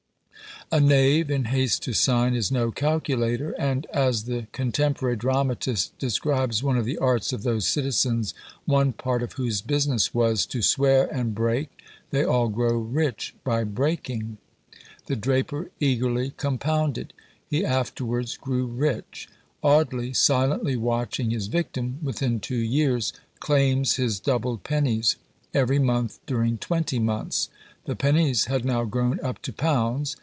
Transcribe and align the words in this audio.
A 0.73 0.79
knave, 0.79 1.29
in 1.29 1.45
haste 1.45 1.83
to 1.83 1.91
sign, 1.91 2.33
is 2.33 2.49
no 2.49 2.71
calculator; 2.71 3.51
and, 3.59 3.85
as 3.87 4.23
the 4.23 4.47
contemporary 4.53 5.17
dramatist 5.17 5.97
describes 5.99 6.63
one 6.63 6.77
of 6.77 6.85
the 6.85 6.97
arts 6.97 7.33
of 7.33 7.43
those 7.43 7.67
citizens, 7.67 8.33
one 8.63 8.93
part 8.93 9.21
of 9.21 9.33
whose 9.33 9.61
business 9.61 10.13
was 10.13 10.45
To 10.45 10.61
swear 10.61 11.13
and 11.13 11.35
break: 11.35 11.81
they 12.11 12.23
all 12.23 12.47
grow 12.47 12.77
rich 12.77 13.35
by 13.43 13.65
breaking! 13.65 14.37
the 15.07 15.17
draper 15.17 15.69
eagerly 15.81 16.31
compounded. 16.37 17.11
He 17.49 17.65
afterwards 17.65 18.37
"grew 18.37 18.65
rich." 18.65 19.27
Audley, 19.61 20.13
silently 20.13 20.77
watching 20.77 21.31
his 21.31 21.47
victim, 21.47 21.97
within 22.01 22.39
two 22.39 22.55
years, 22.55 23.11
claims 23.41 23.97
his 23.97 24.21
doubled 24.21 24.63
pennies, 24.63 25.17
every 25.53 25.79
month 25.79 26.19
during 26.25 26.57
twenty 26.57 26.97
months. 26.97 27.49
The 27.83 27.97
pennies 27.97 28.45
had 28.45 28.63
now 28.63 28.85
grown 28.85 29.19
up 29.19 29.41
to 29.41 29.51
pounds. 29.51 30.15